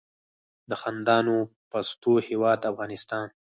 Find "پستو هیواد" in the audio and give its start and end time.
1.69-2.61